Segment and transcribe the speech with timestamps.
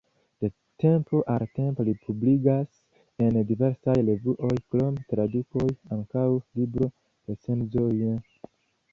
[0.41, 0.47] De
[0.83, 2.79] tempo al tempo li publikigas
[3.25, 6.25] en diversaj revuoj, krom tradukoj, ankaŭ
[6.61, 8.17] libro-recenzojn.